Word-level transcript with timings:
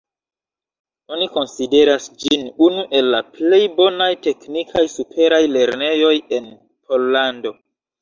Oni 1.17 1.27
konsideras 1.35 2.07
ĝin 2.23 2.47
unu 2.69 2.87
el 3.01 3.11
la 3.17 3.21
plej 3.37 3.61
bonaj 3.77 4.11
teknikaj 4.31 4.87
superaj 4.97 5.43
lernejoj 5.61 6.15
en 6.43 6.53
Pollando. 6.61 7.59